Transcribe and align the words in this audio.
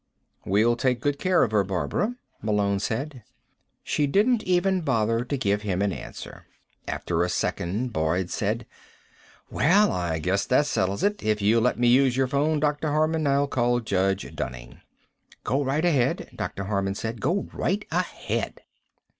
"We'll 0.45 0.75
take 0.77 0.99
good 0.99 1.19
care 1.19 1.43
of 1.43 1.51
her, 1.51 1.63
Barbara," 1.63 2.15
Malone 2.41 2.79
said. 2.79 3.21
She 3.83 4.07
didn't 4.07 4.41
even 4.45 4.81
bother 4.81 5.23
to 5.23 5.37
give 5.37 5.61
him 5.61 5.79
an 5.83 5.93
answer. 5.93 6.47
After 6.87 7.21
a 7.21 7.29
second 7.29 7.89
Boyd 7.93 8.31
said: 8.31 8.65
"Well, 9.51 9.91
I 9.91 10.17
guess 10.17 10.43
that 10.47 10.65
settles 10.65 11.03
it. 11.03 11.21
If 11.21 11.39
you'll 11.39 11.61
let 11.61 11.77
me 11.77 11.87
use 11.87 12.17
your 12.17 12.25
phone, 12.25 12.59
Dr. 12.59 12.89
Harman, 12.91 13.27
I'll 13.27 13.45
call 13.45 13.79
Judge 13.79 14.33
Dunning." 14.35 14.81
"Go 15.43 15.63
right 15.63 15.85
ahead," 15.85 16.31
Dr. 16.35 16.63
Harman 16.63 16.95
said. 16.95 17.21
"Go 17.21 17.43
right 17.53 17.85
ahead." 17.91 18.61